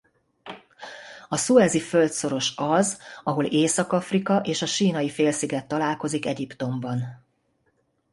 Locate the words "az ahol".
2.55-3.45